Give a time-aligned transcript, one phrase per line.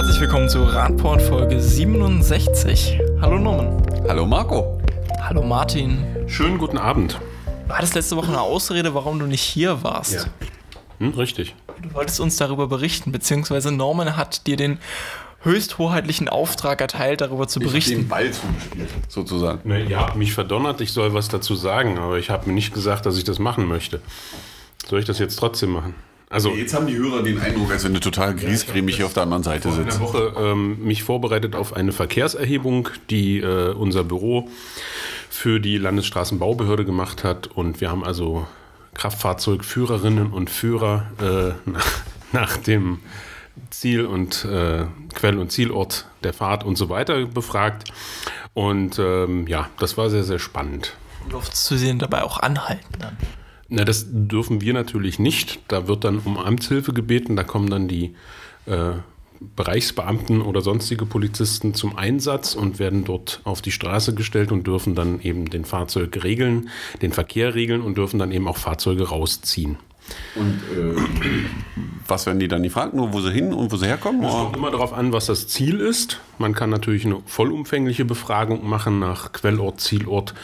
[0.00, 2.98] herzlich willkommen zu Radport Folge 67.
[3.20, 3.82] Hallo Norman.
[4.08, 4.80] Hallo Marco.
[5.20, 6.02] Hallo Martin.
[6.26, 7.20] Schönen guten Abend.
[7.68, 10.14] Du hattest letzte Woche eine Ausrede, warum du nicht hier warst.
[10.14, 10.24] Ja.
[11.00, 11.54] Hm, richtig.
[11.82, 14.78] Du wolltest uns darüber berichten, beziehungsweise Norman hat dir den
[15.42, 17.96] höchsthoheitlichen Auftrag erteilt, darüber zu berichten.
[17.96, 19.68] den Ball zugespielt, sozusagen.
[19.68, 22.72] Ne, ihr habt mich verdonnert, ich soll was dazu sagen, aber ich habe mir nicht
[22.72, 24.00] gesagt, dass ich das machen möchte.
[24.88, 25.94] Soll ich das jetzt trotzdem machen?
[26.32, 29.24] Also Jetzt haben die Hörer den Eindruck, als wenn du total griesgrämig hier auf der
[29.24, 29.98] anderen Seite sitzt.
[29.98, 34.48] Woche ähm, mich vorbereitet auf eine Verkehrserhebung, die äh, unser Büro
[35.28, 37.48] für die Landesstraßenbaubehörde gemacht hat.
[37.48, 38.46] Und wir haben also
[38.94, 43.00] Kraftfahrzeugführerinnen und Führer äh, nach, nach dem
[43.70, 47.92] Ziel und äh, Quell- und Zielort der Fahrt und so weiter befragt.
[48.54, 50.96] Und ähm, ja, das war sehr, sehr spannend.
[51.24, 53.16] Du durftest zu sehen dabei auch anhalten dann.
[53.70, 55.60] Na, das dürfen wir natürlich nicht.
[55.68, 57.36] Da wird dann um Amtshilfe gebeten.
[57.36, 58.14] Da kommen dann die
[58.66, 58.94] äh,
[59.56, 64.94] Bereichsbeamten oder sonstige Polizisten zum Einsatz und werden dort auf die Straße gestellt und dürfen
[64.94, 66.68] dann eben den Fahrzeug regeln,
[67.00, 69.78] den Verkehr regeln und dürfen dann eben auch Fahrzeuge rausziehen.
[70.34, 71.00] Und äh,
[72.08, 72.92] was werden die dann gefragt?
[72.92, 74.24] Nur wo sie hin und wo sie herkommen?
[74.24, 76.20] Es kommt immer darauf an, was das Ziel ist.
[76.38, 80.34] Man kann natürlich eine vollumfängliche Befragung machen nach Quellort, Zielort,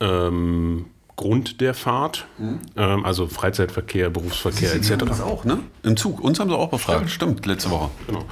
[0.00, 0.84] ähm,
[1.20, 2.26] Grund der Fahrt,
[2.78, 4.92] ähm, also Freizeitverkehr, Berufsverkehr etc.
[4.92, 5.58] Haben das auch, ne?
[5.82, 6.18] Im Zug.
[6.24, 7.10] Uns haben sie auch befragt.
[7.10, 7.90] Stimmt, letzte Woche.
[8.06, 8.24] Genau.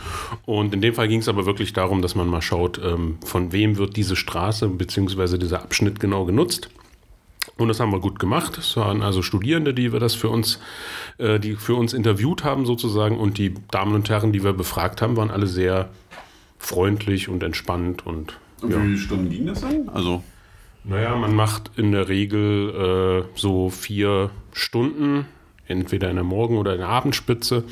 [0.46, 3.52] Und in dem Fall ging es aber wirklich darum, dass man mal schaut, ähm, von
[3.52, 5.36] wem wird diese Straße bzw.
[5.36, 6.70] dieser Abschnitt genau genutzt.
[7.58, 8.56] Und das haben wir gut gemacht.
[8.56, 10.58] Es waren also Studierende, die wir das für uns,
[11.18, 13.18] äh, die für uns interviewt haben sozusagen.
[13.18, 15.90] Und die Damen und Herren, die wir befragt haben, waren alle sehr
[16.58, 19.90] freundlich und entspannt und Und wie viele Stunden ging das dann?
[19.90, 20.22] Also,
[20.84, 25.26] naja, man macht in der Regel äh, so vier Stunden,
[25.66, 27.64] entweder in der Morgen- oder in der Abendspitze.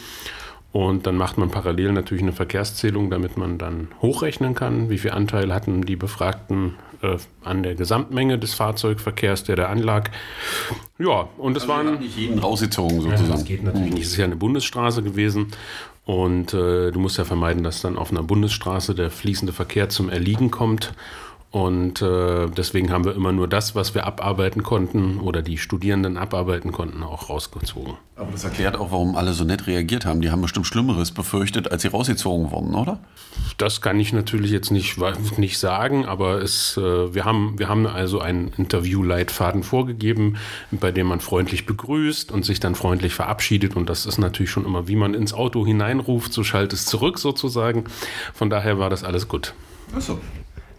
[0.72, 5.12] Und dann macht man parallel natürlich eine Verkehrszählung, damit man dann hochrechnen kann, wie viel
[5.12, 10.10] Anteil hatten die Befragten äh, an der Gesamtmenge des Fahrzeugverkehrs, der da anlag.
[10.98, 11.98] Ja, und es waren.
[11.98, 13.31] nicht jeden rausgezogen Ja, sozusagen.
[13.31, 14.02] das geht natürlich nicht.
[14.04, 15.47] Es ist ja eine Bundesstraße gewesen.
[16.04, 20.10] Und äh, du musst ja vermeiden, dass dann auf einer Bundesstraße der fließende Verkehr zum
[20.10, 20.92] Erliegen kommt.
[21.56, 26.19] Und äh, deswegen haben wir immer nur das, was wir abarbeiten konnten oder die Studierenden
[26.19, 27.94] abarbeiten konnten, auch rausgezogen.
[28.15, 30.21] Aber das erklärt auch, warum alle so nett reagiert haben.
[30.21, 32.99] Die haben bestimmt Schlimmeres befürchtet, als sie rausgezogen wurden, oder?
[33.56, 34.99] Das kann ich natürlich jetzt nicht,
[35.39, 40.37] nicht sagen, aber es, äh, wir, haben, wir haben also einen Interviewleitfaden vorgegeben,
[40.73, 43.77] bei dem man freundlich begrüßt und sich dann freundlich verabschiedet.
[43.77, 47.19] Und das ist natürlich schon immer, wie man ins Auto hineinruft, so schallt es zurück
[47.19, 47.84] sozusagen.
[48.34, 49.55] Von daher war das alles gut.
[49.97, 50.19] Achso.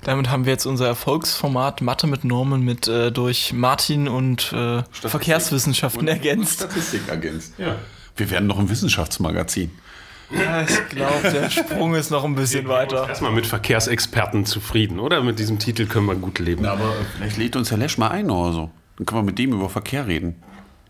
[0.03, 4.84] Damit haben wir jetzt unser Erfolgsformat Mathe mit Norman mit äh, durch Martin und äh,
[4.91, 6.59] Verkehrswissenschaften ergänzt.
[6.59, 7.53] Statistik ergänzt.
[7.58, 7.75] Ja.
[8.16, 9.72] Wir werden noch im Wissenschaftsmagazin.
[10.30, 13.08] Ja, ich glaube, der Sprung ist noch ein bisschen weiter.
[13.08, 15.24] Erstmal mit Verkehrsexperten zufrieden, oder?
[15.24, 16.64] Mit diesem Titel können wir gut leben.
[16.64, 18.69] Na, aber vielleicht lädt uns Herr Lesch mal ein oder so.
[18.97, 20.35] Dann können wir mit dem über Verkehr reden.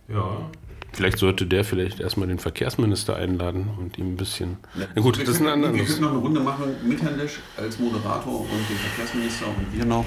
[0.07, 0.49] Ja.
[0.97, 4.57] Vielleicht sollte der vielleicht erstmal den Verkehrsminister einladen und ihm ein bisschen.
[4.95, 5.87] Na gut, das ist ein Wir anderes.
[5.89, 9.85] können noch eine Runde machen mit Herrn Lesch als Moderator und dem Verkehrsminister und wir
[9.85, 10.05] noch.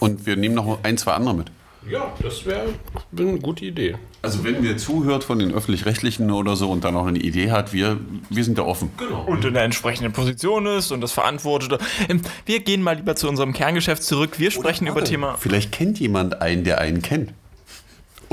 [0.00, 1.52] Und wir nehmen noch ein, zwei andere mit.
[1.88, 2.70] Ja, das wäre
[3.16, 3.94] eine gute Idee.
[4.20, 7.72] Also wenn wer zuhört von den Öffentlich-Rechtlichen oder so und dann noch eine Idee hat,
[7.72, 8.90] wir, wir sind da offen.
[8.98, 9.24] Genau.
[9.26, 11.80] und in der entsprechenden Position ist und das verantwortet.
[12.08, 14.38] Ähm, Wir gehen mal lieber zu unserem Kerngeschäft zurück.
[14.40, 15.36] Wir sprechen über Thema.
[15.38, 17.32] Vielleicht kennt jemand einen, der einen kennt.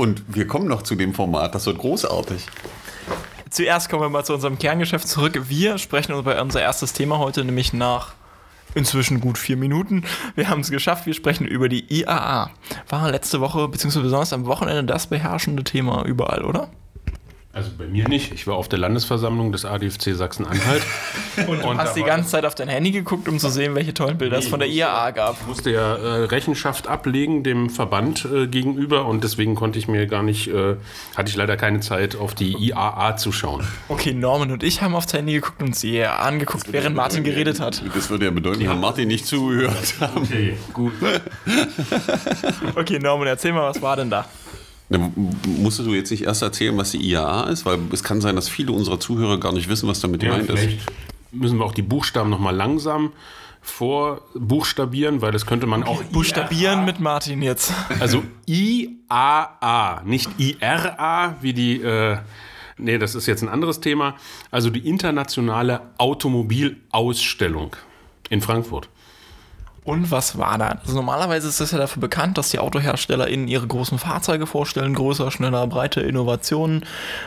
[0.00, 2.46] Und wir kommen noch zu dem Format, das wird großartig.
[3.50, 5.38] Zuerst kommen wir mal zu unserem Kerngeschäft zurück.
[5.50, 8.14] Wir sprechen über unser erstes Thema heute, nämlich nach
[8.74, 10.04] inzwischen gut vier Minuten.
[10.36, 11.04] Wir haben es geschafft.
[11.04, 12.48] Wir sprechen über die IAA.
[12.88, 16.70] War letzte Woche, beziehungsweise besonders am Wochenende, das beherrschende Thema überall, oder?
[17.52, 18.32] Also bei mir nicht.
[18.32, 20.82] Ich war auf der Landesversammlung des ADFC Sachsen-Anhalt.
[21.48, 24.18] und Du hast die ganze Zeit auf dein Handy geguckt, um zu sehen, welche tollen
[24.18, 25.36] Bilder es von der IAA gab.
[25.40, 30.06] Ich musste ja äh, Rechenschaft ablegen dem Verband äh, gegenüber und deswegen konnte ich mir
[30.06, 30.76] gar nicht, äh,
[31.16, 33.66] hatte ich leider keine Zeit, auf die IAA zu schauen.
[33.88, 37.58] Okay, Norman und ich haben aufs Handy geguckt und sie IAA angeguckt, während Martin geredet
[37.58, 37.82] hat.
[37.96, 40.22] Das würde ja bedeuten, wenn Martin nicht zugehört haben.
[40.22, 40.92] Okay, gut.
[42.76, 44.24] Okay, Norman, erzähl mal, was war denn da?
[44.90, 45.12] Na, m-
[45.62, 47.64] musstest du jetzt nicht erst erzählen, was die IAA ist?
[47.64, 50.50] Weil es kann sein, dass viele unserer Zuhörer gar nicht wissen, was damit Ja, gemeint
[50.50, 50.58] ist.
[50.60, 50.80] vielleicht
[51.32, 53.12] müssen wir auch die Buchstaben nochmal langsam
[53.62, 57.72] vorbuchstabieren, weil das könnte man auch Buchstabieren mit Martin jetzt.
[58.00, 62.18] Also IAA, nicht IRA, wie die, äh,
[62.78, 64.16] nee, das ist jetzt ein anderes Thema.
[64.50, 67.76] Also die internationale Automobilausstellung
[68.28, 68.88] in Frankfurt.
[69.82, 70.78] Und was war da?
[70.82, 75.30] Also normalerweise ist es ja dafür bekannt, dass die AutoherstellerInnen ihre großen Fahrzeuge vorstellen, größer,
[75.30, 76.84] schneller, breite Innovationen,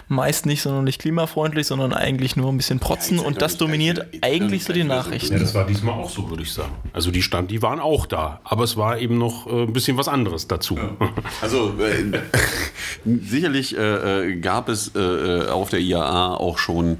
[0.07, 4.17] meist nicht sonderlich klimafreundlich, sondern eigentlich nur ein bisschen protzen Ja, und das dominiert ich-
[4.19, 5.39] ich- eigentlich so die ich- Ja, Nachrichten.
[5.39, 6.71] das war diesmal auch so, würde ich sagen.
[6.93, 9.97] Also die stand, die waren auch da, aber es war eben noch äh, ein bisschen
[9.97, 10.77] was anderes dazu.
[11.41, 12.19] Also äh,
[13.05, 16.97] sicherlich äh, äh, gab es äh, äh, auf der IAA auch schon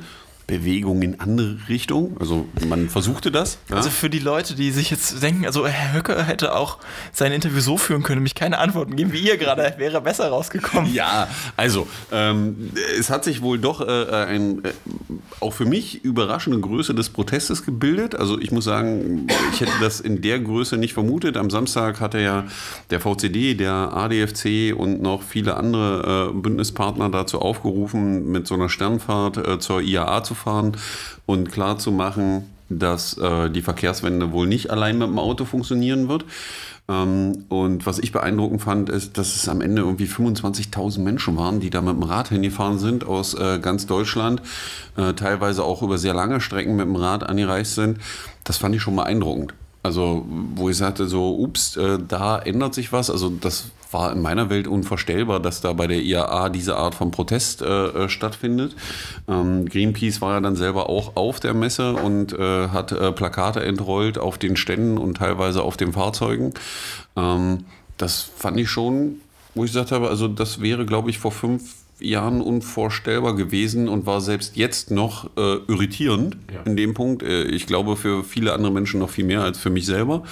[0.59, 2.15] Bewegungen in andere Richtungen.
[2.19, 3.57] Also man versuchte das.
[3.69, 3.77] Ja?
[3.77, 6.77] Also für die Leute, die sich jetzt denken, also Herr Höcke hätte auch
[7.11, 10.93] sein Interview so führen können, mich keine Antworten geben wie ihr gerade, wäre besser rausgekommen.
[10.93, 11.27] Ja,
[11.57, 14.73] also ähm, es hat sich wohl doch äh, ein äh,
[15.39, 18.15] auch für mich überraschende Größe des Protestes gebildet.
[18.15, 21.37] Also ich muss sagen, ich hätte das in der Größe nicht vermutet.
[21.37, 22.45] Am Samstag hatte ja
[22.89, 28.69] der VCD, der ADFC und noch viele andere äh, Bündnispartner dazu aufgerufen, mit so einer
[28.69, 30.77] Sternfahrt äh, zur IAA zu fahren
[31.25, 36.09] und klar zu machen, dass äh, die Verkehrswende wohl nicht allein mit dem Auto funktionieren
[36.09, 36.25] wird.
[36.89, 41.59] Ähm, und was ich beeindruckend fand, ist, dass es am Ende irgendwie 25.000 Menschen waren,
[41.59, 44.41] die da mit dem Rad hingefahren sind aus äh, ganz Deutschland,
[44.97, 47.99] äh, teilweise auch über sehr lange Strecken mit dem Rad angereist sind.
[48.43, 49.53] Das fand ich schon beeindruckend.
[49.81, 50.25] Also,
[50.55, 53.09] wo ich sagte, so, ups, äh, da ändert sich was.
[53.09, 57.11] Also, das war in meiner Welt unvorstellbar, dass da bei der IAA diese Art von
[57.11, 58.75] Protest äh, äh, stattfindet.
[59.27, 63.63] Ähm, Greenpeace war ja dann selber auch auf der Messe und äh, hat äh, Plakate
[63.63, 66.53] entrollt auf den Ständen und teilweise auf den Fahrzeugen.
[67.15, 67.65] Ähm,
[67.97, 69.21] das fand ich schon,
[69.55, 74.05] wo ich gesagt habe, also das wäre, glaube ich, vor fünf Jahren unvorstellbar gewesen und
[74.05, 76.61] war selbst jetzt noch äh, irritierend Ja.
[76.65, 77.23] in dem Punkt.
[77.23, 80.23] Äh, ich glaube für viele andere Menschen noch viel mehr als für mich selber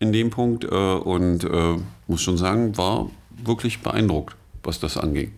[0.00, 0.64] in dem Punkt.
[0.64, 3.10] Äh, und äh, muss schon sagen, war
[3.44, 5.32] wirklich beeindruckt, was das anging.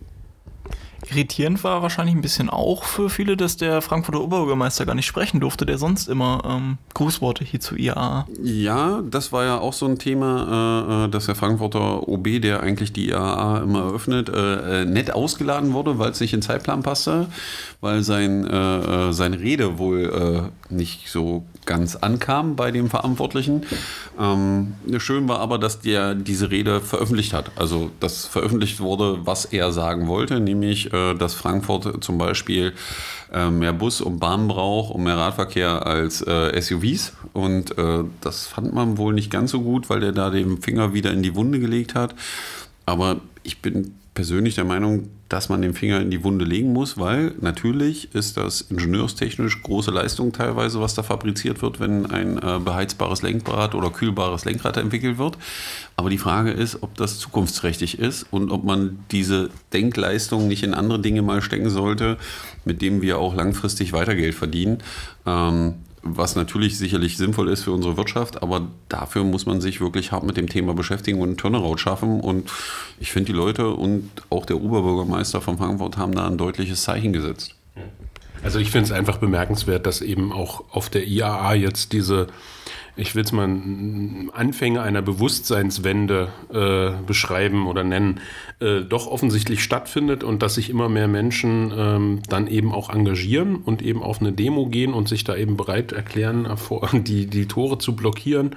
[1.09, 5.39] Irritierend war wahrscheinlich ein bisschen auch für viele, dass der Frankfurter Oberbürgermeister gar nicht sprechen
[5.39, 8.27] durfte, der sonst immer ähm, Grußworte hier zu IAA.
[8.43, 12.61] Ja, das war ja auch so ein Thema, äh, äh, dass der Frankfurter OB, der
[12.61, 16.45] eigentlich die IAA immer eröffnet, äh, äh, nett ausgeladen wurde, weil es nicht in den
[16.45, 17.27] Zeitplan passte,
[17.79, 23.63] weil sein, äh, äh, seine Rede wohl nicht so ganz ankam bei dem Verantwortlichen.
[24.19, 27.51] Ähm, schön war aber, dass der diese Rede veröffentlicht hat.
[27.55, 32.73] Also, dass veröffentlicht wurde, was er sagen wollte, nämlich, dass Frankfurt zum Beispiel
[33.31, 37.13] äh, mehr Bus- und Bahn braucht und mehr Radverkehr als äh, SUVs.
[37.33, 40.93] Und äh, das fand man wohl nicht ganz so gut, weil der da den Finger
[40.93, 42.15] wieder in die Wunde gelegt hat.
[42.85, 46.97] Aber ich bin persönlich der Meinung, dass man den Finger in die Wunde legen muss,
[46.97, 52.59] weil natürlich ist das ingenieurstechnisch große Leistung teilweise, was da fabriziert wird, wenn ein äh,
[52.59, 55.37] beheizbares Lenkrad oder kühlbares Lenkrad entwickelt wird.
[55.97, 60.73] Aber die Frage ist, ob das zukunftsträchtig ist und ob man diese Denkleistung nicht in
[60.73, 62.17] andere Dinge mal stecken sollte,
[62.63, 64.77] mit denen wir auch langfristig weiter Geld verdienen.
[65.25, 65.73] Ähm,
[66.15, 70.23] was natürlich sicherlich sinnvoll ist für unsere Wirtschaft, aber dafür muss man sich wirklich hart
[70.23, 72.19] mit dem Thema beschäftigen und einen Turnaround schaffen.
[72.21, 72.49] Und
[72.99, 77.13] ich finde, die Leute und auch der Oberbürgermeister von Frankfurt haben da ein deutliches Zeichen
[77.13, 77.55] gesetzt.
[78.43, 82.27] Also ich finde es einfach bemerkenswert, dass eben auch auf der IAA jetzt diese,
[82.97, 83.47] ich will es mal
[84.33, 88.19] Anfänge einer Bewusstseinswende äh, beschreiben oder nennen,
[88.59, 93.57] äh, doch offensichtlich stattfindet und dass sich immer mehr Menschen ähm, dann eben auch engagieren
[93.57, 97.47] und eben auf eine Demo gehen und sich da eben bereit erklären, äh, die, die
[97.47, 98.55] Tore zu blockieren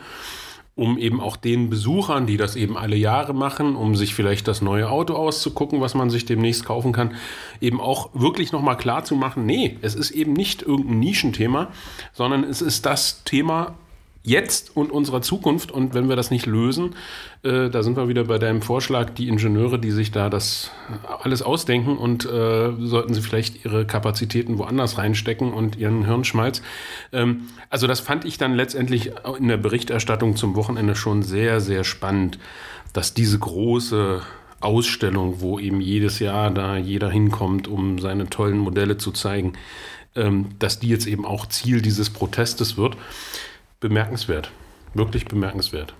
[0.76, 4.62] um eben auch den Besuchern, die das eben alle Jahre machen, um sich vielleicht das
[4.62, 7.16] neue Auto auszugucken, was man sich demnächst kaufen kann,
[7.60, 11.68] eben auch wirklich nochmal klar zu machen, nee, es ist eben nicht irgendein Nischenthema,
[12.14, 13.74] sondern es ist das Thema
[14.22, 15.70] jetzt und unserer Zukunft.
[15.70, 16.94] Und wenn wir das nicht lösen,
[17.42, 20.70] äh, da sind wir wieder bei deinem Vorschlag, die Ingenieure, die sich da das
[21.22, 26.62] alles ausdenken und äh, sollten sie vielleicht ihre Kapazitäten woanders reinstecken und ihren Hirnschmalz.
[27.12, 31.84] Ähm, also das fand ich dann letztendlich in der Berichterstattung zum Wochenende schon sehr, sehr
[31.84, 32.38] spannend,
[32.92, 34.22] dass diese große
[34.60, 39.54] Ausstellung, wo eben jedes Jahr da jeder hinkommt, um seine tollen Modelle zu zeigen,
[40.14, 42.96] ähm, dass die jetzt eben auch Ziel dieses Protestes wird.
[43.80, 44.50] Bemerkenswert.
[44.94, 45.94] Wirklich bemerkenswert.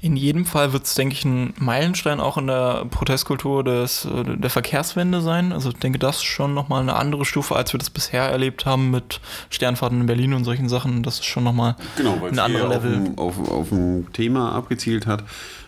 [0.00, 4.24] In jedem Fall wird es, denke ich, ein Meilenstein auch in der Protestkultur des, äh,
[4.36, 5.52] der Verkehrswende sein.
[5.52, 8.64] Also ich denke, das ist schon nochmal eine andere Stufe, als wir das bisher erlebt
[8.66, 11.02] haben mit Sternfahrten in Berlin und solchen Sachen.
[11.02, 12.94] Das ist schon nochmal Genau, weil ein es anderes hier auf, Level.
[12.96, 15.24] ein- auf, auf ein Thema abgezielt hat.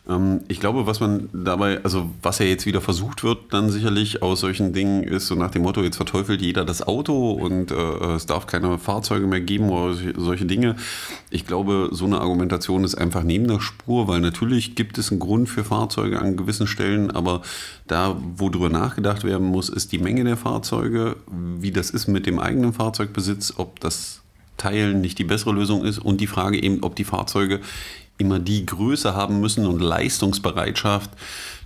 [0.08, 4.22] Ähm, ich glaube, was man dabei, also was ja jetzt wieder versucht wird, dann sicherlich
[4.22, 8.14] aus solchen Dingen ist so nach dem Motto, jetzt verteufelt jeder das Auto und äh,
[8.14, 10.76] es darf keine Fahrzeuge mehr geben oder solche- solche Dinge.
[11.30, 15.20] Ich glaube, so eine Argumentation ist einfach neben der Spur, weil natürlich gibt es einen
[15.20, 17.42] Grund für Fahrzeuge an gewissen Stellen, aber
[17.86, 21.16] da, wo drüber nachgedacht werden muss, ist die Menge der Fahrzeuge,
[21.60, 24.22] wie das ist mit dem eigenen Fahrzeugbesitz, ob das
[24.56, 27.60] Teilen nicht die bessere Lösung ist und die Frage eben, ob die Fahrzeuge
[28.18, 31.10] immer die Größe haben müssen und Leistungsbereitschaft,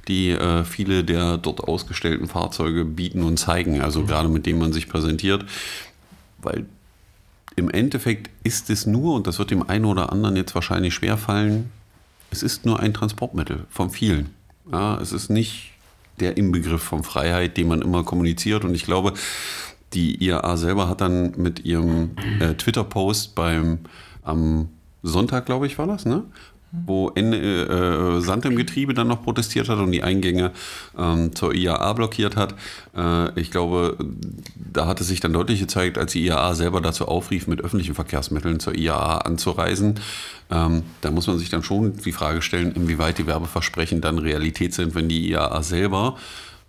[0.09, 3.80] die äh, viele der dort ausgestellten Fahrzeuge bieten und zeigen.
[3.80, 5.45] Also gerade mit dem man sich präsentiert.
[6.38, 6.66] Weil
[7.57, 11.71] im Endeffekt ist es nur, und das wird dem einen oder anderen jetzt wahrscheinlich schwerfallen,
[12.30, 14.30] es ist nur ein Transportmittel von vielen.
[14.71, 15.73] Ja, es ist nicht
[16.21, 18.64] der Inbegriff von Freiheit, den man immer kommuniziert.
[18.64, 19.14] Und ich glaube,
[19.92, 23.78] die IAA selber hat dann mit ihrem äh, Twitter-Post beim
[24.23, 24.69] am
[25.02, 26.25] Sonntag, glaube ich, war das, ne?
[26.73, 30.52] wo Ende, äh, Sand im Getriebe dann noch protestiert hat und die Eingänge
[30.97, 32.54] ähm, zur IAA blockiert hat.
[32.97, 33.97] Äh, ich glaube,
[34.54, 37.95] da hat es sich dann deutlich gezeigt, als die IAA selber dazu aufrief, mit öffentlichen
[37.95, 39.99] Verkehrsmitteln zur IAA anzureisen.
[40.50, 44.73] Ähm, da muss man sich dann schon die Frage stellen, inwieweit die Werbeversprechen dann Realität
[44.73, 46.16] sind, wenn die IAA selber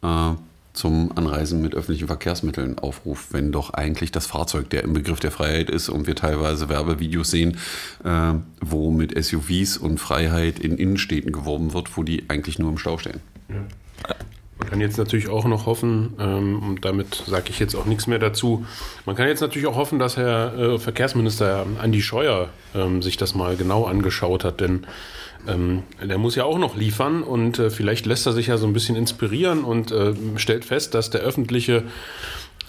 [0.02, 0.32] äh,
[0.74, 5.32] zum Anreisen mit öffentlichen Verkehrsmitteln aufruft, wenn doch eigentlich das Fahrzeug der im Begriff der
[5.32, 7.58] Freiheit ist und wir teilweise Werbevideos sehen,
[8.04, 12.78] äh, wo mit SUVs und Freiheit in Innenstädten geworben wird, wo die eigentlich nur im
[12.78, 13.20] Stau stehen.
[13.50, 14.16] Ja.
[14.62, 18.06] Man kann jetzt natürlich auch noch hoffen, ähm, und damit sage ich jetzt auch nichts
[18.06, 18.64] mehr dazu,
[19.08, 23.34] man kann jetzt natürlich auch hoffen, dass Herr äh, Verkehrsminister Andi Scheuer ähm, sich das
[23.34, 24.86] mal genau angeschaut hat, denn
[25.48, 28.68] ähm, der muss ja auch noch liefern und äh, vielleicht lässt er sich ja so
[28.68, 31.84] ein bisschen inspirieren und äh, stellt fest, dass der öffentliche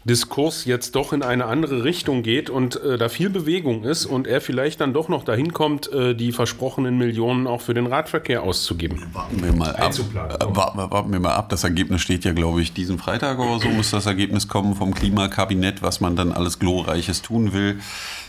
[0.04, 4.26] Diskurs jetzt doch in eine andere Richtung geht und äh, da viel Bewegung ist und
[4.26, 8.42] er vielleicht dann doch noch dahin kommt, äh, die versprochenen Millionen auch für den Radverkehr
[8.42, 9.00] auszugeben.
[9.12, 9.92] Warten wir mal ab.
[9.94, 11.50] Äh, warten, warten wir mal ab.
[11.50, 14.92] Das Ergebnis steht ja, glaube ich, diesen Freitag oder so muss das Ergebnis kommen vom
[14.92, 17.78] Klimakabinett, was man dann alles Glorreiches tun will.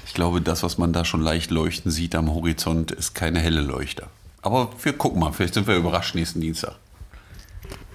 [0.06, 3.62] Ich glaube, das, was man da schon leicht leuchten sieht am Horizont, ist keine helle
[3.62, 4.10] Leuchter.
[4.44, 6.76] Aber wir gucken mal, vielleicht sind wir überrascht nächsten Dienstag.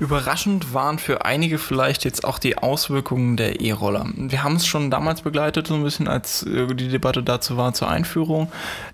[0.01, 4.07] Überraschend waren für einige vielleicht jetzt auch die Auswirkungen der E-Roller.
[4.15, 7.75] Wir haben es schon damals begleitet, so ein bisschen, als äh, die Debatte dazu war
[7.75, 8.51] zur Einführung.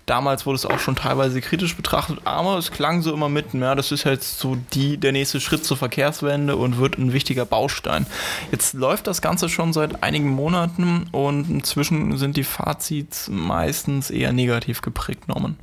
[0.07, 3.75] Damals wurde es auch schon teilweise kritisch betrachtet, aber es klang so immer mitten, ja,
[3.75, 8.07] das ist jetzt so die, der nächste Schritt zur Verkehrswende und wird ein wichtiger Baustein.
[8.51, 14.33] Jetzt läuft das Ganze schon seit einigen Monaten und inzwischen sind die Fazits meistens eher
[14.33, 15.55] negativ geprägt, Norman.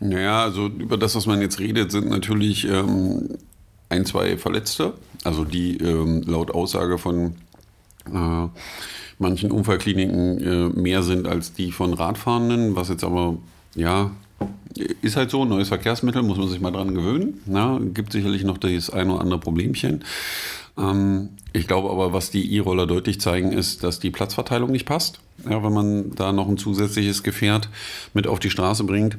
[0.00, 3.36] Naja, also über das, was man jetzt redet, sind natürlich ähm,
[3.88, 7.34] ein, zwei Verletzte, also die ähm, laut Aussage von
[8.06, 8.48] äh,
[9.18, 13.38] manchen Unfallkliniken äh, mehr sind als die von Radfahrenden, was jetzt aber,
[13.74, 14.12] ja,
[15.02, 17.40] ist halt so, neues Verkehrsmittel, muss man sich mal dran gewöhnen.
[17.46, 20.04] Na, gibt sicherlich noch das ein oder andere Problemchen.
[20.78, 25.18] Ähm, ich glaube aber, was die E-Roller deutlich zeigen, ist, dass die Platzverteilung nicht passt.
[25.48, 27.68] Ja, wenn man da noch ein zusätzliches Gefährt
[28.14, 29.18] mit auf die Straße bringt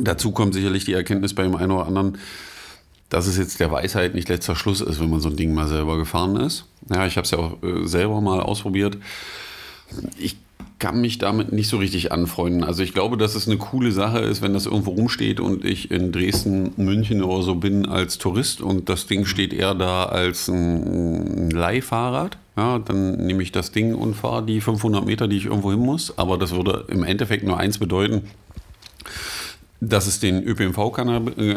[0.00, 2.18] Dazu kommt sicherlich die Erkenntnis bei dem einen oder anderen,
[3.08, 5.66] dass es jetzt der Weisheit nicht letzter Schluss ist, wenn man so ein Ding mal
[5.66, 6.66] selber gefahren ist.
[6.90, 8.98] Ja, ich habe es ja auch äh, selber mal ausprobiert.
[10.18, 10.36] Ich
[10.78, 12.62] kann mich damit nicht so richtig anfreunden.
[12.62, 15.90] Also ich glaube, dass es eine coole Sache ist, wenn das irgendwo rumsteht und ich
[15.90, 20.48] in Dresden, München oder so bin als Tourist und das Ding steht eher da als
[20.48, 22.38] ein Leihfahrrad.
[22.56, 25.80] Ja, dann nehme ich das Ding und fahre die 500 Meter, die ich irgendwo hin
[25.80, 26.16] muss.
[26.16, 28.22] Aber das würde im Endeffekt nur eins bedeuten
[29.80, 31.56] dass es den ÖPNV äh, äh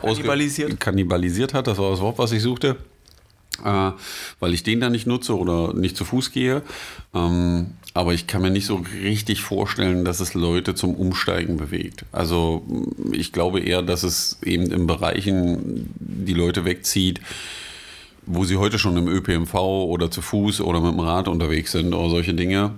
[0.00, 0.80] kannibalisiert.
[0.80, 1.66] kannibalisiert hat.
[1.66, 2.76] Das war das Wort, was ich suchte.
[3.62, 3.92] Äh,
[4.40, 6.62] weil ich den da nicht nutze oder nicht zu Fuß gehe.
[7.14, 12.04] Ähm, aber ich kann mir nicht so richtig vorstellen, dass es Leute zum Umsteigen bewegt.
[12.10, 12.66] Also
[13.12, 17.20] ich glaube eher, dass es eben in Bereichen die Leute wegzieht,
[18.26, 21.94] wo sie heute schon im ÖPNV oder zu Fuß oder mit dem Rad unterwegs sind
[21.94, 22.72] oder solche Dinge.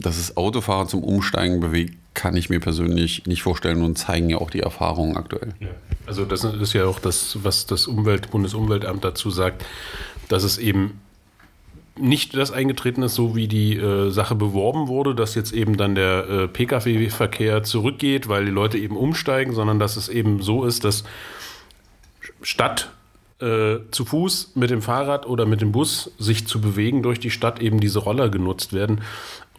[0.00, 4.38] Dass es Autofahrer zum Umsteigen bewegt, kann ich mir persönlich nicht vorstellen und zeigen ja
[4.38, 5.54] auch die Erfahrungen aktuell.
[5.60, 5.68] Ja.
[6.06, 9.64] Also das ist ja auch das, was das Umwelt, Bundesumweltamt dazu sagt,
[10.28, 11.00] dass es eben
[11.96, 15.94] nicht das eingetreten ist, so wie die äh, Sache beworben wurde, dass jetzt eben dann
[15.94, 20.84] der äh, Pkw-Verkehr zurückgeht, weil die Leute eben umsteigen, sondern dass es eben so ist,
[20.84, 21.04] dass
[22.42, 22.90] statt
[23.40, 27.30] äh, zu Fuß, mit dem Fahrrad oder mit dem Bus sich zu bewegen durch die
[27.30, 29.00] Stadt eben diese Roller genutzt werden.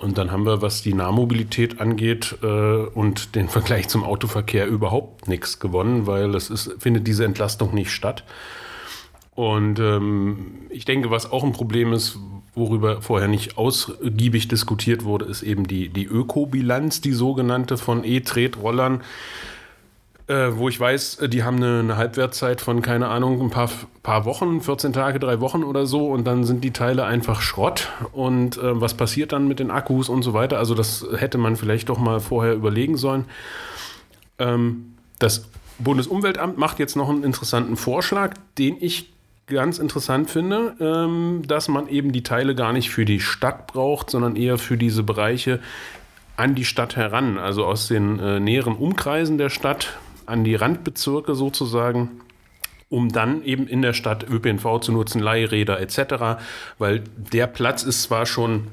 [0.02, 5.28] Und dann haben wir, was die Nahmobilität angeht äh, und den Vergleich zum Autoverkehr überhaupt
[5.28, 8.24] nichts gewonnen, weil es ist, findet diese Entlastung nicht statt.
[9.36, 12.18] Und ähm, ich denke, was auch ein Problem ist,
[12.54, 19.02] worüber vorher nicht ausgiebig diskutiert wurde, ist eben die, die Ökobilanz, die sogenannte von E-Tretrollern
[20.32, 23.70] äh, wo ich weiß, äh, die haben eine, eine, Halbwertszeit von, keine Ahnung, ein paar,
[24.02, 27.90] paar Wochen, 14 Tage, drei Wochen oder so und dann sind die Teile einfach Schrott.
[28.14, 30.58] Und äh, was passiert dann mit den Akkus und so weiter?
[30.58, 33.26] Also das hätte man vielleicht doch mal vorher überlegen sollen.
[34.40, 39.12] Ähm, das Bundesumweltamt macht jetzt noch einen interessanten Vorschlag, den ich
[39.48, 44.10] ganz interessant finde, ähm, dass man eben die Teile gar nicht für die Stadt braucht,
[44.10, 45.60] sondern eher für diese Bereiche,
[46.38, 49.98] an die Stadt heran, also aus den äh, näheren Umkreisen der Stadt,
[50.32, 52.22] an die Randbezirke sozusagen,
[52.90, 56.42] um dann eben in der Stadt ÖPNV zu nutzen, Leihräder etc.,
[56.78, 58.68] weil der Platz ist zwar schon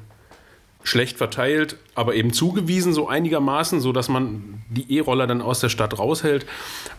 [0.83, 5.69] schlecht verteilt, aber eben zugewiesen so einigermaßen, so dass man die E-Roller dann aus der
[5.69, 6.45] Stadt raushält.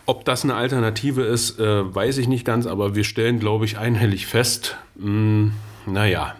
[0.05, 3.77] Ob das eine Alternative ist, äh, weiß ich nicht ganz, aber wir stellen, glaube ich,
[3.77, 5.51] einhellig fest, mh,
[5.87, 6.35] naja,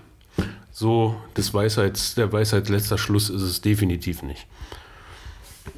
[0.72, 4.48] so des Weisheits, der Weisheit letzter Schluss ist es definitiv nicht.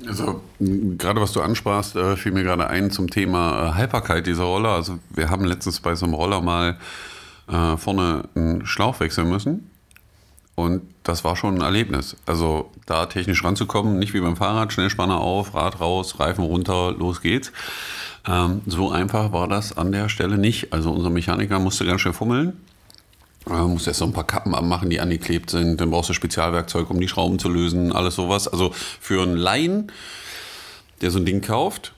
[0.07, 4.43] Also gerade was du ansprachst, äh, fiel mir gerade ein zum Thema äh, Haltbarkeit dieser
[4.43, 4.69] Roller.
[4.69, 6.77] Also wir haben letztens bei so einem Roller mal
[7.47, 9.69] äh, vorne einen Schlauch wechseln müssen.
[10.55, 12.15] Und das war schon ein Erlebnis.
[12.25, 17.21] Also da technisch ranzukommen, nicht wie beim Fahrrad, Schnellspanner auf, Rad raus, Reifen runter, los
[17.21, 17.51] geht's.
[18.27, 20.71] Ähm, so einfach war das an der Stelle nicht.
[20.71, 22.53] Also unser Mechaniker musste ganz schön fummeln.
[23.45, 25.81] Man muss erst so ein paar Kappen abmachen, die angeklebt sind.
[25.81, 28.47] Dann brauchst du Spezialwerkzeug, um die Schrauben zu lösen, alles sowas.
[28.47, 29.91] Also für einen Laien,
[31.01, 31.93] der so ein Ding kauft,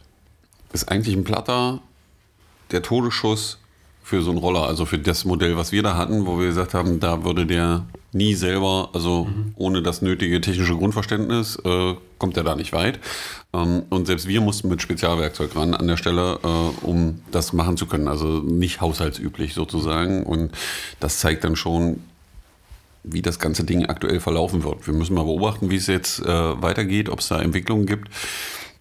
[0.74, 1.82] ist eigentlich ein Platter
[2.72, 3.60] der Todesschuss
[4.06, 4.68] für so einen Roller.
[4.68, 7.86] Also für das Modell, was wir da hatten, wo wir gesagt haben, da würde der
[8.14, 9.54] nie selber, also mhm.
[9.56, 13.00] ohne das nötige technische Grundverständnis, äh, kommt er da nicht weit.
[13.52, 17.78] Ähm, und selbst wir mussten mit Spezialwerkzeug ran an der Stelle, äh, um das machen
[17.78, 18.08] zu können.
[18.08, 20.22] Also nicht haushaltsüblich sozusagen.
[20.22, 20.52] Und
[21.00, 22.00] das zeigt dann schon,
[23.04, 24.86] wie das ganze Ding aktuell verlaufen wird.
[24.86, 28.10] Wir müssen mal beobachten, wie es jetzt äh, weitergeht, ob es da Entwicklungen gibt.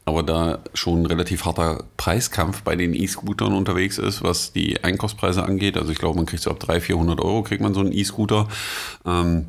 [0.06, 5.42] Aber da schon ein relativ harter Preiskampf bei den E-Scootern unterwegs ist, was die Einkaufspreise
[5.42, 5.78] angeht.
[5.78, 8.48] Also ich glaube, man kriegt so ab 300, 400 Euro kriegt man so einen E-Scooter.
[9.06, 9.46] Ähm,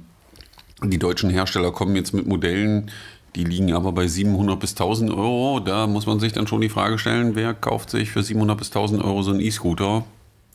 [0.83, 2.91] die deutschen Hersteller kommen jetzt mit Modellen,
[3.35, 5.59] die liegen aber bei 700 bis 1000 Euro.
[5.59, 8.67] Da muss man sich dann schon die Frage stellen, wer kauft sich für 700 bis
[8.69, 10.05] 1000 Euro so einen E-Scooter?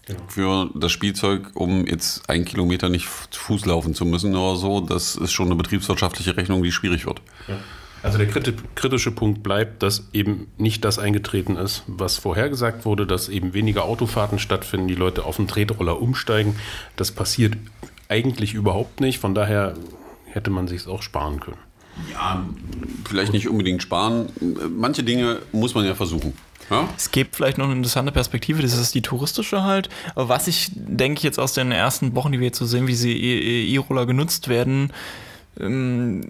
[0.07, 0.21] Genau.
[0.29, 4.81] Für das Spielzeug, um jetzt einen Kilometer nicht zu Fuß laufen zu müssen oder so,
[4.81, 7.21] das ist schon eine betriebswirtschaftliche Rechnung, die schwierig wird.
[7.49, 7.59] Ja.
[8.03, 13.29] Also der kritische Punkt bleibt, dass eben nicht das eingetreten ist, was vorhergesagt wurde, dass
[13.29, 16.57] eben weniger Autofahrten stattfinden, die Leute auf den Tretroller umsteigen.
[16.97, 17.57] Das passiert
[18.09, 19.19] eigentlich überhaupt nicht.
[19.19, 19.75] Von daher
[20.27, 21.59] hätte man sich es auch sparen können.
[22.13, 22.47] Ja,
[23.07, 24.29] vielleicht nicht unbedingt sparen.
[24.75, 26.33] Manche Dinge muss man ja versuchen.
[26.71, 26.89] Ja?
[26.97, 29.91] Es gibt vielleicht noch eine interessante Perspektive, das ist die touristische halt.
[30.15, 32.95] Aber was ich denke jetzt aus den ersten Wochen, die wir jetzt so sehen, wie
[32.95, 34.93] sie E-Roller genutzt werden,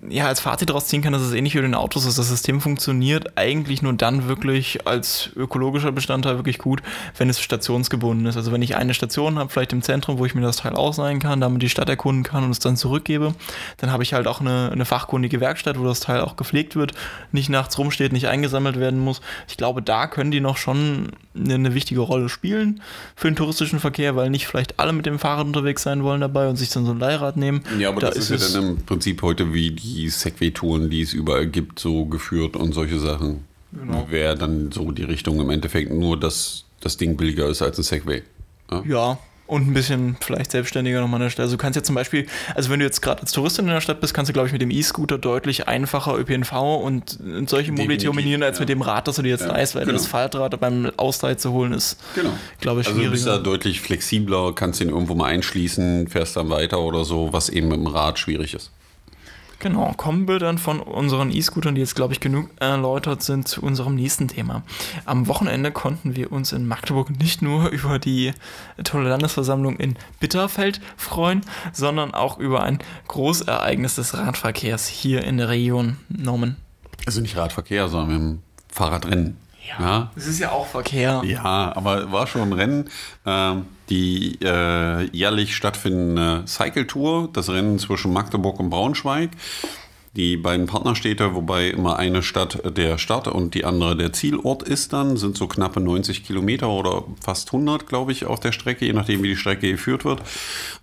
[0.09, 2.19] ja, als Fazit daraus ziehen kann, dass es ähnlich wie in den Autos ist.
[2.19, 6.83] Das System funktioniert eigentlich nur dann wirklich als ökologischer Bestandteil wirklich gut,
[7.16, 8.37] wenn es stationsgebunden ist.
[8.37, 11.21] Also wenn ich eine Station habe, vielleicht im Zentrum, wo ich mir das Teil ausleihen
[11.21, 13.35] kann, damit die Stadt erkunden kann und es dann zurückgebe,
[13.77, 16.93] dann habe ich halt auch eine, eine fachkundige Werkstatt, wo das Teil auch gepflegt wird,
[17.31, 19.21] nicht nachts rumsteht, nicht eingesammelt werden muss.
[19.49, 22.83] Ich glaube, da können die noch schon eine, eine wichtige Rolle spielen
[23.14, 26.49] für den touristischen Verkehr, weil nicht vielleicht alle mit dem Fahrrad unterwegs sein wollen dabei
[26.49, 27.62] und sich dann so ein Leihrad nehmen.
[27.79, 30.90] Ja, aber da das ist, ist ja dann im Prinzip Prinzip heute wie die Segway-Touren,
[30.90, 33.44] die es überall gibt, so geführt und solche Sachen.
[33.72, 34.06] Genau.
[34.11, 37.85] Wäre dann so die Richtung im Endeffekt nur, dass das Ding billiger ist als ein
[37.85, 38.22] Segway.
[38.70, 41.46] Ja, ja und ein bisschen vielleicht selbstständiger nochmal an der Stelle.
[41.46, 43.80] Also du kannst ja zum Beispiel, also wenn du jetzt gerade als Touristin in der
[43.80, 48.06] Stadt bist, kannst du, glaube ich, mit dem E-Scooter deutlich einfacher ÖPNV und solche Mobilität
[48.06, 48.61] dominieren, als ja.
[48.61, 49.98] mit dem Rad, das du dir jetzt ja, leist, weil genau.
[49.98, 52.30] das Fahrrad beim Ausleih zu holen ist, genau.
[52.61, 53.11] glaube ich, schwierig.
[53.11, 57.04] Also du bist da deutlich flexibler, kannst ihn irgendwo mal einschließen, fährst dann weiter oder
[57.04, 58.70] so, was eben mit dem Rad schwierig ist.
[59.61, 63.61] Genau, kommen wir dann von unseren E-Scootern, die jetzt, glaube ich, genug erläutert sind, zu
[63.61, 64.62] unserem nächsten Thema.
[65.05, 68.33] Am Wochenende konnten wir uns in Magdeburg nicht nur über die
[68.85, 71.42] tolle Landesversammlung in Bitterfeld freuen,
[71.75, 76.57] sondern auch über ein Großereignis des Radverkehrs hier in der Region Norman.
[77.05, 79.37] Also nicht Radverkehr, sondern Fahrradrennen.
[79.68, 81.23] Ja, es ist ja auch Verkehr.
[81.25, 82.90] Ja, aber war schon ein Rennen.
[83.27, 89.31] Ähm, die äh, jährlich stattfindende Cycle Tour, das Rennen zwischen Magdeburg und Braunschweig.
[90.16, 94.92] Die beiden Partnerstädte, wobei immer eine Stadt der Start und die andere der Zielort ist
[94.92, 98.92] dann, sind so knappe 90 Kilometer oder fast 100, glaube ich, auf der Strecke, je
[98.92, 100.20] nachdem, wie die Strecke geführt wird.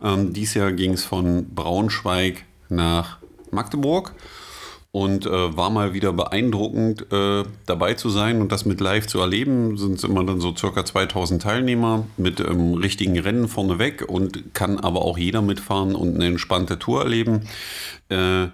[0.02, 3.18] Ähm, dies Jahr ging es von Braunschweig nach
[3.52, 4.14] Magdeburg
[4.98, 9.20] und äh, war mal wieder beeindruckend äh, dabei zu sein und das mit live zu
[9.20, 9.78] erleben.
[9.78, 15.04] Sind immer dann so circa 2000 Teilnehmer mit ähm, richtigen Rennen vorneweg und kann aber
[15.04, 17.42] auch jeder mitfahren und eine entspannte Tour erleben.
[18.10, 18.48] Äh,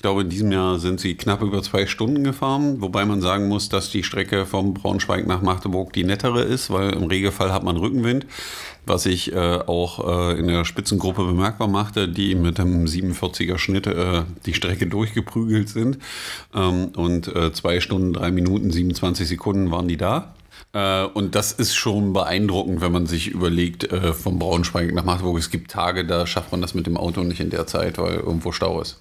[0.00, 3.48] ich glaube, in diesem Jahr sind sie knapp über zwei Stunden gefahren, wobei man sagen
[3.48, 7.64] muss, dass die Strecke vom Braunschweig nach Magdeburg die nettere ist, weil im Regelfall hat
[7.64, 8.24] man Rückenwind
[8.86, 13.86] was ich äh, auch äh, in der Spitzengruppe bemerkbar machte, die mit einem 47er Schnitt
[13.86, 15.98] äh, die Strecke durchgeprügelt sind.
[16.54, 20.34] Ähm, und äh, zwei Stunden, drei Minuten, 27 Sekunden waren die da.
[20.72, 25.38] Äh, und das ist schon beeindruckend, wenn man sich überlegt, äh, vom Braunschweig nach Magdeburg.
[25.38, 28.14] Es gibt Tage, da schafft man das mit dem Auto nicht in der Zeit, weil
[28.14, 28.98] irgendwo Stau ist.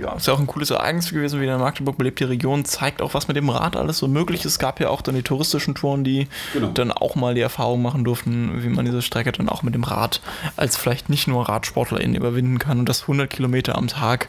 [0.00, 3.14] Ja, ist ja auch ein cooles Ereignis gewesen, wie in Magdeburg belebte Region, zeigt auch,
[3.14, 4.52] was mit dem Rad alles so möglich ist.
[4.52, 6.68] Es gab ja auch dann die touristischen Touren, die genau.
[6.68, 9.84] dann auch mal die Erfahrung machen durften, wie man diese Strecke dann auch mit dem
[9.84, 10.20] Rad
[10.56, 14.28] als vielleicht nicht nur RadsportlerInnen überwinden kann und das 100 Kilometer am Tag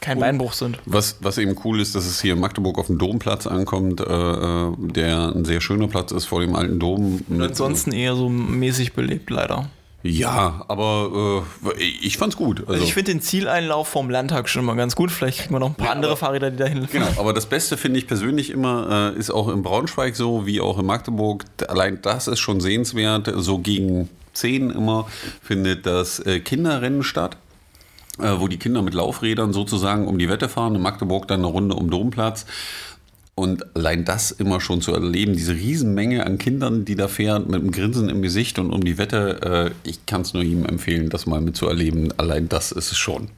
[0.00, 0.78] kein Beinbruch sind.
[0.84, 4.04] Was, was eben cool ist, dass es hier in Magdeburg auf dem Domplatz ankommt, äh,
[4.04, 7.24] äh der ein sehr schöner Platz ist vor dem alten Dom.
[7.28, 9.70] Und ansonsten eher so mäßig belebt, leider.
[10.08, 11.44] Ja, aber
[11.76, 12.60] äh, ich fand's gut.
[12.60, 15.10] Also, also ich finde den Zieleinlauf vom Landtag schon mal ganz gut.
[15.10, 17.46] Vielleicht kriegen wir noch ein paar ja, andere aber, Fahrräder, die dahin Genau, aber das
[17.46, 21.44] Beste finde ich persönlich immer, äh, ist auch in Braunschweig so, wie auch in Magdeburg.
[21.68, 23.32] Allein das ist schon sehenswert.
[23.36, 25.06] So gegen 10 immer
[25.42, 27.36] findet das äh, Kinderrennen statt.
[28.18, 30.74] Äh, wo die Kinder mit Laufrädern sozusagen um die Wette fahren.
[30.74, 32.46] In Magdeburg dann eine Runde um Domplatz.
[33.38, 37.60] Und allein das immer schon zu erleben, diese Riesenmenge an Kindern, die da fährt, mit
[37.60, 41.10] einem Grinsen im Gesicht und um die Wette, äh, ich kann es nur jedem empfehlen,
[41.10, 42.18] das mal mitzuerleben.
[42.18, 43.28] Allein das ist es schon.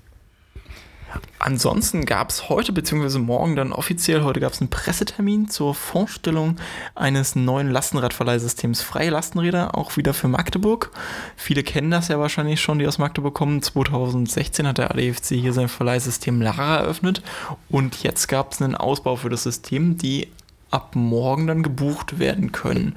[1.38, 3.18] Ansonsten gab es heute bzw.
[3.18, 6.56] morgen dann offiziell, heute gab es einen Pressetermin zur Vorstellung
[6.94, 10.90] eines neuen Lastenradverleihsystems Freie Lastenräder, auch wieder für Magdeburg.
[11.36, 13.62] Viele kennen das ja wahrscheinlich schon, die aus Magdeburg kommen.
[13.62, 17.22] 2016 hat der ADFC hier sein Verleihsystem Lara eröffnet
[17.68, 20.28] und jetzt gab es einen Ausbau für das System, die
[20.70, 22.96] ab morgen dann gebucht werden können.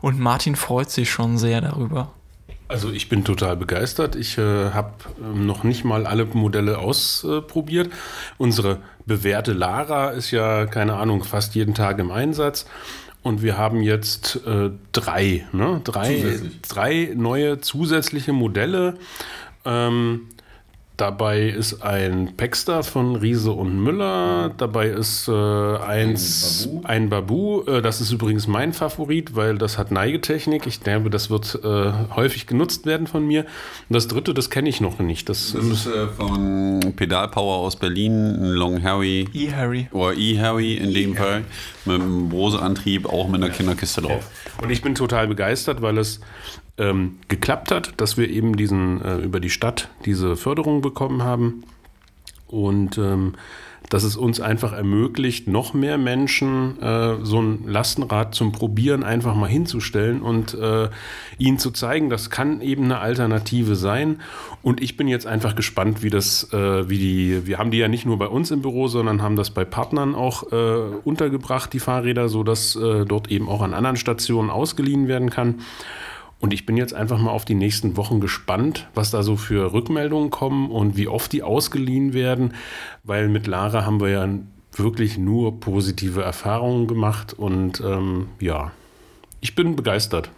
[0.00, 2.10] Und Martin freut sich schon sehr darüber.
[2.72, 4.16] Also ich bin total begeistert.
[4.16, 7.92] Ich äh, habe äh, noch nicht mal alle Modelle ausprobiert.
[8.38, 12.66] Unsere bewährte Lara ist ja, keine Ahnung, fast jeden Tag im Einsatz.
[13.22, 15.82] Und wir haben jetzt äh, drei, ne?
[15.84, 18.94] drei, drei neue zusätzliche Modelle.
[19.66, 20.28] Ähm,
[20.98, 24.52] Dabei ist ein Pexter von Riese und Müller.
[24.56, 27.62] Dabei ist äh, eins, ein Babu.
[27.62, 27.78] Ein Babu.
[27.78, 30.66] Äh, das ist übrigens mein Favorit, weil das hat Neigetechnik.
[30.66, 33.42] Ich denke, das wird äh, häufig genutzt werden von mir.
[33.88, 35.28] Und das dritte, das kenne ich noch nicht.
[35.28, 39.28] Das, das ist äh, von Pedalpower aus Berlin, ein Long Harry.
[39.32, 39.88] E-Harry.
[39.92, 41.44] Oder E-Harry in dem e Fall.
[41.86, 44.28] Mit einem Bose-Antrieb, auch mit einer Kinderkiste drauf.
[44.62, 46.20] Und ich bin total begeistert, weil es
[46.78, 51.64] ähm, geklappt hat, dass wir eben diesen äh, über die Stadt diese Förderung bekommen haben
[52.46, 53.34] und ähm,
[53.88, 59.34] dass es uns einfach ermöglicht, noch mehr Menschen äh, so ein Lastenrad zum Probieren einfach
[59.34, 60.88] mal hinzustellen und äh,
[61.36, 64.22] ihnen zu zeigen, das kann eben eine Alternative sein.
[64.62, 67.88] Und ich bin jetzt einfach gespannt, wie das, äh, wie die, wir haben die ja
[67.88, 71.80] nicht nur bei uns im Büro, sondern haben das bei Partnern auch äh, untergebracht, die
[71.80, 75.56] Fahrräder, sodass äh, dort eben auch an anderen Stationen ausgeliehen werden kann.
[76.42, 79.72] Und ich bin jetzt einfach mal auf die nächsten Wochen gespannt, was da so für
[79.72, 82.54] Rückmeldungen kommen und wie oft die ausgeliehen werden,
[83.04, 84.28] weil mit Lara haben wir ja
[84.72, 88.72] wirklich nur positive Erfahrungen gemacht und ähm, ja,
[89.40, 90.32] ich bin begeistert.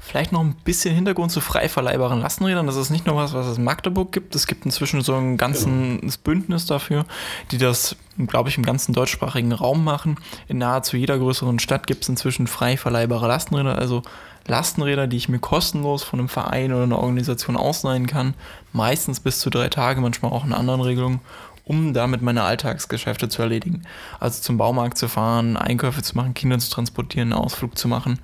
[0.00, 2.66] Vielleicht noch ein bisschen Hintergrund zu frei verleihbaren Lastenrädern.
[2.66, 4.34] Das ist nicht nur was, was es in Magdeburg gibt.
[4.34, 6.16] Es gibt inzwischen so ein ganzes.
[6.16, 7.04] Bündnis dafür,
[7.50, 7.94] die das,
[8.26, 10.16] glaube ich, im ganzen deutschsprachigen Raum machen.
[10.46, 14.02] In nahezu jeder größeren Stadt gibt es inzwischen frei verleihbare Lastenräder, also
[14.46, 18.34] Lastenräder, die ich mir kostenlos von einem Verein oder einer Organisation ausleihen kann.
[18.72, 21.20] Meistens bis zu drei Tage, manchmal auch in anderen Regelungen
[21.68, 23.82] um damit meine Alltagsgeschäfte zu erledigen.
[24.18, 28.18] Also zum Baumarkt zu fahren, Einkäufe zu machen, Kinder zu transportieren, einen Ausflug zu machen.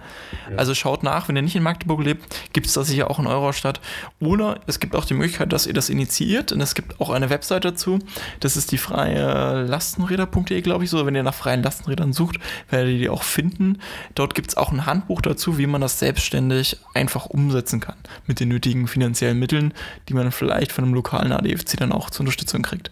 [0.50, 0.56] Ja.
[0.56, 3.26] Also schaut nach, wenn ihr nicht in Magdeburg lebt, gibt es das sicher auch in
[3.26, 3.80] eurer Stadt.
[4.18, 7.28] Oder es gibt auch die Möglichkeit, dass ihr das initiiert und es gibt auch eine
[7.28, 7.98] Website dazu.
[8.40, 11.04] Das ist die freie Lastenräder.de, glaube ich, so.
[11.04, 12.38] Wenn ihr nach freien Lastenrädern sucht,
[12.70, 13.78] werdet ihr die auch finden.
[14.14, 17.96] Dort gibt es auch ein Handbuch dazu, wie man das selbstständig einfach umsetzen kann.
[18.26, 19.74] Mit den nötigen finanziellen Mitteln,
[20.08, 22.90] die man vielleicht von einem lokalen ADFC dann auch zur Unterstützung kriegt.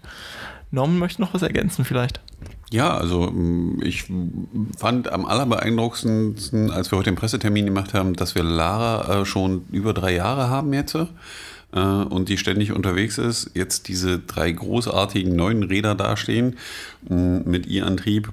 [0.73, 2.21] Norman möchte noch was ergänzen vielleicht.
[2.73, 4.07] Ja, also mm, ich
[4.77, 9.67] fand am allerbeeindruckendsten, als wir heute den Pressetermin gemacht haben, dass wir Lara äh, schon
[9.71, 13.51] über drei Jahre haben jetzt äh, und die ständig unterwegs ist.
[13.55, 16.57] Jetzt diese drei großartigen neuen Räder dastehen
[17.09, 18.33] mm, mit ihr Antrieb.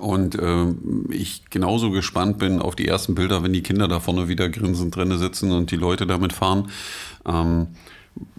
[0.00, 0.68] Und äh,
[1.10, 4.96] ich genauso gespannt bin auf die ersten Bilder, wenn die Kinder da vorne wieder grinsend
[4.96, 6.70] drin sitzen und die Leute damit fahren.
[7.26, 7.68] Ähm,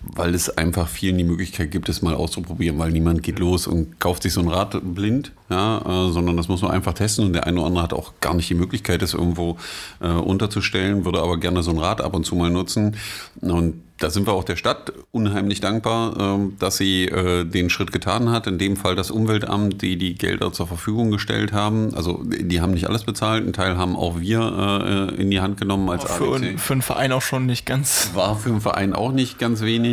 [0.04, 4.00] weil es einfach vielen die Möglichkeit gibt, es mal auszuprobieren, weil niemand geht los und
[4.00, 7.34] kauft sich so ein Rad blind, ja, äh, sondern das muss man einfach testen und
[7.34, 9.58] der eine oder andere hat auch gar nicht die Möglichkeit, es irgendwo
[10.02, 12.98] äh, unterzustellen, würde aber gerne so ein Rad ab und zu mal nutzen
[13.42, 17.94] und da sind wir auch der Stadt unheimlich dankbar, ähm, dass sie äh, den Schritt
[17.94, 18.48] getan hat.
[18.48, 21.94] In dem Fall das Umweltamt, die die Gelder zur Verfügung gestellt haben.
[21.96, 25.58] Also die haben nicht alles bezahlt, einen Teil haben auch wir äh, in die Hand
[25.58, 26.60] genommen als für, ADC.
[26.60, 28.12] Für einen Verein auch schon nicht ganz.
[28.14, 29.93] War für einen Verein auch nicht ganz wenig,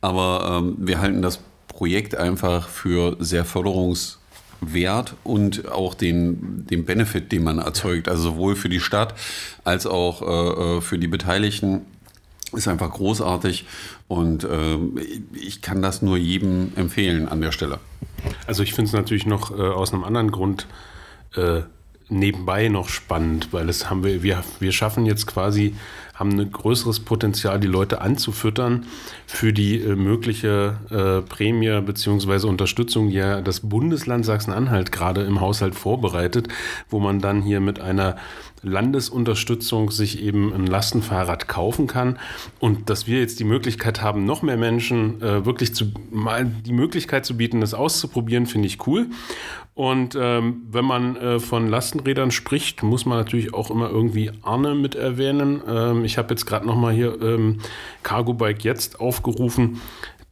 [0.00, 7.32] aber ähm, wir halten das Projekt einfach für sehr förderungswert und auch den, den Benefit,
[7.32, 9.14] den man erzeugt, also sowohl für die Stadt
[9.64, 11.82] als auch äh, äh für die Beteiligten
[12.52, 13.66] ist einfach großartig
[14.08, 14.78] und äh,
[15.32, 17.80] ich kann das nur jedem empfehlen an der Stelle.
[18.46, 20.66] Also ich finde es natürlich noch äh, aus einem anderen Grund
[21.34, 21.62] äh,
[22.08, 25.74] nebenbei noch spannend, weil es haben wir, wir, wir schaffen jetzt quasi,
[26.14, 28.86] haben ein größeres Potenzial, die Leute anzufüttern
[29.26, 32.46] für die äh, mögliche äh, Prämie bzw.
[32.46, 36.48] Unterstützung, die ja das Bundesland Sachsen-Anhalt gerade im Haushalt vorbereitet,
[36.88, 38.16] wo man dann hier mit einer
[38.64, 42.18] Landesunterstützung sich eben ein Lastenfahrrad kaufen kann
[42.60, 46.72] und dass wir jetzt die Möglichkeit haben, noch mehr Menschen äh, wirklich zu mal die
[46.72, 49.08] Möglichkeit zu bieten, das auszuprobieren, finde ich cool.
[49.74, 54.76] Und ähm, wenn man äh, von Lastenrädern spricht, muss man natürlich auch immer irgendwie Arne
[54.76, 55.60] mit erwähnen.
[55.68, 57.58] Ähm, ich habe jetzt gerade noch mal hier ähm,
[58.02, 59.80] Cargo Bike jetzt aufgerufen.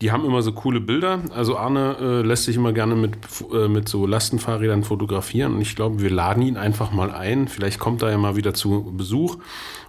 [0.00, 1.20] Die haben immer so coole Bilder.
[1.32, 3.14] Also Arne äh, lässt sich immer gerne mit,
[3.54, 5.54] äh, mit so Lastenfahrrädern fotografieren.
[5.54, 7.46] Und ich glaube, wir laden ihn einfach mal ein.
[7.46, 9.38] Vielleicht kommt er ja mal wieder zu Besuch.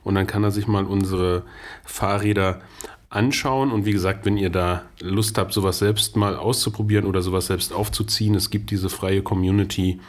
[0.04, 1.42] Und dann kann er sich mal unsere
[1.84, 2.62] Fahrräder
[3.10, 3.72] anschauen.
[3.72, 7.74] Und wie gesagt, wenn ihr da Lust habt, sowas selbst mal auszuprobieren oder sowas selbst
[7.74, 10.00] aufzuziehen, es gibt diese freie Community.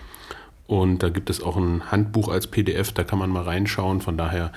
[0.67, 4.01] Und da gibt es auch ein Handbuch als PDF, da kann man mal reinschauen.
[4.01, 4.53] Von daher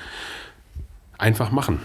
[1.18, 1.80] einfach machen.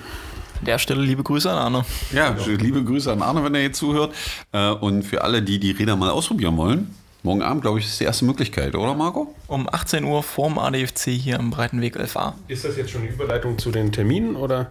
[0.60, 1.84] An der Stelle liebe Grüße an Arne.
[2.12, 4.14] Ja, liebe Grüße an Arne, wenn er jetzt zuhört.
[4.52, 7.98] Äh, Und für alle, die die Räder mal ausprobieren wollen, morgen Abend, glaube ich, ist
[8.00, 9.34] die erste Möglichkeit, oder Marco?
[9.48, 12.34] Um 18 Uhr vorm ADFC hier am Breitenweg 11a.
[12.48, 14.70] Ist das jetzt schon eine Überleitung zu den Terminen oder?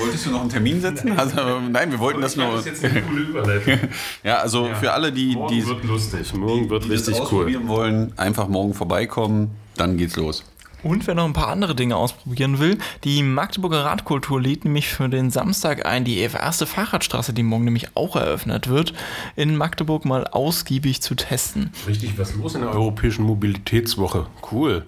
[0.00, 1.18] Wolltest du noch einen Termin setzen?
[1.18, 2.64] Also, nein, wir wollten das nur.
[2.64, 3.78] jetzt eine coole Überleitung.
[4.24, 6.32] Ja, also für alle, die, die, wird lustig.
[6.34, 7.22] Morgen wird die das richtig cool.
[7.22, 10.44] ausprobieren wollen, einfach morgen vorbeikommen, dann geht's los.
[10.86, 15.08] Und wer noch ein paar andere Dinge ausprobieren will, die Magdeburger Radkultur lädt nämlich für
[15.08, 18.94] den Samstag ein, die erste Fahrradstraße, die morgen nämlich auch eröffnet wird,
[19.34, 21.72] in Magdeburg mal ausgiebig zu testen.
[21.88, 24.26] Richtig was los in der Europäischen Mobilitätswoche.
[24.52, 24.86] Cool.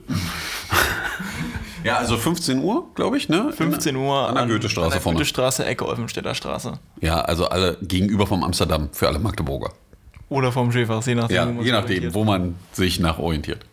[1.82, 3.52] Ja, also 15 Uhr, glaube ich, ne?
[3.52, 5.16] 15 Uhr An der Goethestraße an der vorne.
[5.16, 6.78] Goethestraße, Ecke Olfenstädter Straße.
[7.00, 9.72] Ja, also alle gegenüber vom Amsterdam, für alle Magdeburger.
[10.28, 13.64] Oder vom Schäfer, je nachdem, Ja, je nachdem, wo man sich nach orientiert.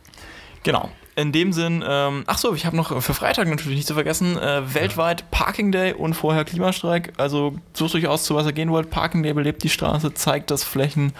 [0.64, 0.90] Genau.
[1.18, 4.38] In dem Sinn, ähm, ach so, ich habe noch für Freitag natürlich nicht zu vergessen,
[4.38, 7.14] äh, weltweit Parking Day und vorher Klimastreik.
[7.16, 8.90] Also sucht euch aus, zu was ihr gehen wollt.
[8.90, 11.14] Parking Day belebt die Straße, zeigt, dass Flächen,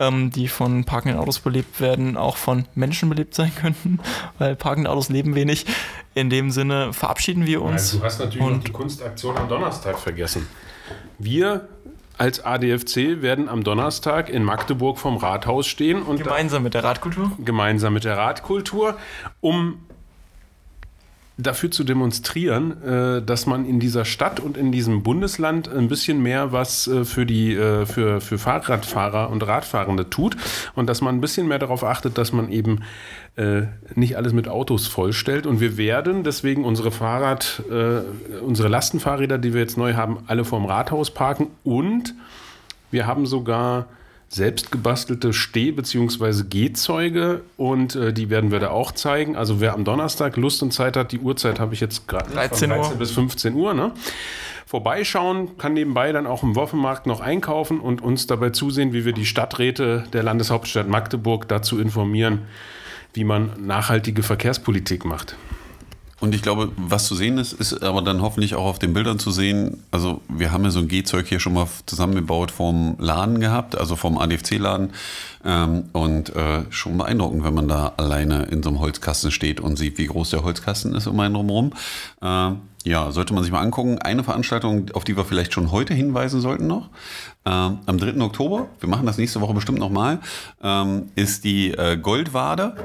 [0.00, 4.00] ähm, die von parkenden Autos belebt werden, auch von Menschen belebt sein könnten,
[4.38, 5.64] weil parkende Autos leben wenig.
[6.14, 7.82] In dem Sinne verabschieden wir uns.
[7.82, 10.48] Also, du hast natürlich noch die Kunstaktion am Donnerstag vergessen.
[11.18, 11.68] Wir
[12.18, 17.32] als ADFC werden am Donnerstag in Magdeburg vom Rathaus stehen und gemeinsam mit der Radkultur.
[17.38, 18.96] gemeinsam mit der Radkultur,
[19.40, 19.85] um
[21.38, 26.22] dafür zu demonstrieren, äh, dass man in dieser Stadt und in diesem Bundesland ein bisschen
[26.22, 30.36] mehr was äh, für die äh, für, für Fahrradfahrer und Radfahrende tut
[30.74, 32.80] und dass man ein bisschen mehr darauf achtet, dass man eben
[33.94, 35.44] nicht alles mit Autos vollstellt.
[35.44, 37.62] Und wir werden deswegen unsere Fahrrad,
[38.42, 42.14] unsere Lastenfahrräder, die wir jetzt neu haben, alle vorm Rathaus parken und
[42.90, 43.88] wir haben sogar
[44.28, 46.44] selbst gebastelte Steh- bzw.
[46.48, 49.36] Gehzeuge und äh, die werden wir da auch zeigen.
[49.36, 52.70] Also wer am Donnerstag Lust und Zeit hat, die Uhrzeit habe ich jetzt gerade 13
[52.70, 52.84] von Uhr.
[52.84, 53.92] 13 bis 15 Uhr, ne?
[54.66, 59.12] Vorbeischauen, kann nebenbei dann auch im Wochenmarkt noch einkaufen und uns dabei zusehen, wie wir
[59.12, 62.42] die Stadträte der Landeshauptstadt Magdeburg dazu informieren,
[63.14, 65.36] wie man nachhaltige Verkehrspolitik macht.
[66.18, 69.18] Und ich glaube, was zu sehen ist, ist aber dann hoffentlich auch auf den Bildern
[69.18, 69.82] zu sehen.
[69.90, 73.96] Also wir haben ja so ein Gehzeug hier schon mal zusammengebaut vom Laden gehabt, also
[73.96, 74.92] vom ADFC-Laden.
[75.44, 79.76] Ähm, und äh, schon beeindruckend, wenn man da alleine in so einem Holzkasten steht und
[79.76, 81.72] sieht, wie groß der Holzkasten ist um einen drumherum.
[82.22, 83.98] Ähm, ja, sollte man sich mal angucken.
[83.98, 86.88] Eine Veranstaltung, auf die wir vielleicht schon heute hinweisen sollten noch.
[87.44, 88.22] Ähm, am 3.
[88.22, 90.20] Oktober, wir machen das nächste Woche bestimmt nochmal,
[91.16, 92.76] ist die äh, Goldwade,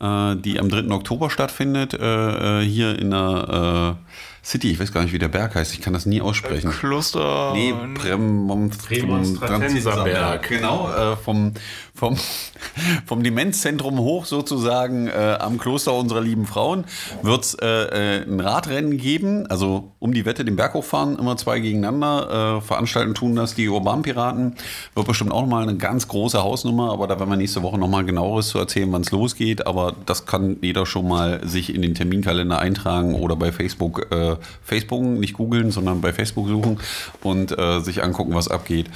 [0.00, 0.90] äh, die am 3.
[0.90, 4.04] Oktober stattfindet, äh, äh, hier in der äh,
[4.44, 4.70] City.
[4.70, 5.72] Ich weiß gar nicht, wie der Berg heißt.
[5.72, 6.70] Ich kann das nie aussprechen.
[6.70, 7.52] Kloster.
[7.54, 10.46] Nee, Prämonstratenserberg.
[10.48, 11.54] Genau, äh, vom,
[11.94, 12.16] vom,
[13.06, 16.84] vom Demenzzentrum hoch sozusagen äh, am Kloster unserer lieben Frauen
[17.22, 19.46] wird es äh, äh, ein Radrennen geben.
[19.46, 22.58] Also um die Wette den Berg hochfahren, immer zwei gegeneinander.
[22.58, 24.56] Äh, veranstalten tun das die Urbanpiraten.
[24.94, 28.04] Wird bestimmt auch nochmal eine ganz große Hausnummer, aber da werden wir nächste Woche nochmal
[28.04, 29.66] genaueres zu erzählen, wann es losgeht.
[29.66, 34.36] Aber das kann jeder schon mal sich in den Terminkalender eintragen oder bei Facebook, äh,
[34.62, 36.80] Facebook nicht googeln, sondern bei Facebook suchen
[37.22, 38.86] und äh, sich angucken, was abgeht.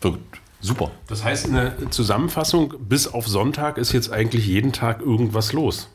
[0.00, 0.18] Wird
[0.62, 0.90] super.
[1.08, 5.88] Das heißt, in der Zusammenfassung, bis auf Sonntag ist jetzt eigentlich jeden Tag irgendwas los.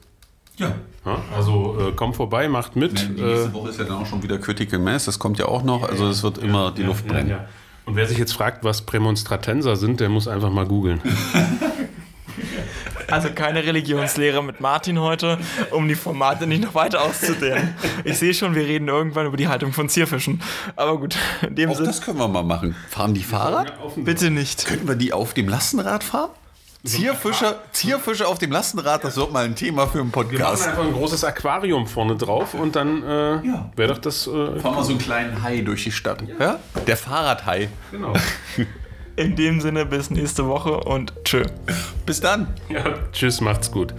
[0.57, 0.75] Ja.
[1.05, 3.17] Ja, also äh, kommt vorbei, macht mit.
[3.17, 5.45] Die äh, nächste Woche ist ja dann auch schon wieder Critical Mass, das kommt ja
[5.45, 7.29] auch noch, also es wird immer die ja, Luft ja, brennen.
[7.29, 7.45] ja.
[7.85, 10.99] Und wer sich jetzt fragt, was Prämonstratenser sind, der muss einfach mal googeln.
[13.09, 15.37] Also keine Religionslehre mit Martin heute,
[15.71, 17.73] um die Formate nicht noch weiter auszudehnen.
[18.03, 20.41] Ich sehe schon, wir reden irgendwann über die Haltung von Zierfischen.
[20.75, 21.17] Aber gut,
[21.47, 21.85] in dem Auch Sinn.
[21.85, 22.75] das können wir mal machen.
[22.89, 23.73] Fahren die Fahrrad?
[23.95, 24.65] Bitte nicht.
[24.65, 26.29] Könnten wir die auf dem Lastenrad fahren?
[26.83, 30.61] Zierfische, Zierfische auf dem Lastenrad, das wird mal ein Thema für einen Podcast.
[30.63, 33.71] Wir machen einfach ein großes Aquarium vorne drauf und dann äh, Ja.
[33.75, 34.27] wäre doch das.
[34.27, 36.23] Äh, Fahren wir so einen kleinen Hai durch die Stadt.
[36.39, 36.59] Ja?
[36.85, 37.69] Der Fahrradhai.
[37.91, 38.13] genau.
[39.17, 41.43] In dem Sinne, bis nächste Woche und tschö.
[42.05, 42.53] Bis dann.
[42.69, 43.95] Ja, tschüss, macht's gut.